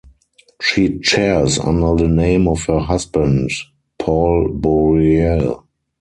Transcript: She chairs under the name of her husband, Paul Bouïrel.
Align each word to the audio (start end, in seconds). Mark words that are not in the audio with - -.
She 0.59 0.97
chairs 0.97 1.59
under 1.59 1.93
the 1.95 2.07
name 2.09 2.47
of 2.47 2.65
her 2.65 2.79
husband, 2.79 3.51
Paul 3.99 4.49
Bouïrel. 4.49 5.63